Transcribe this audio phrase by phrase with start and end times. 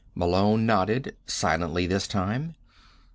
[0.15, 2.55] Malone nodded, silently this time.